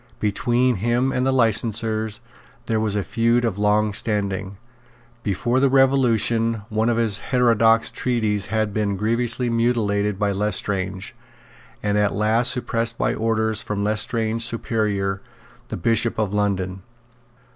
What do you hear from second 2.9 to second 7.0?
a feud of long standing. Before the Revolution one of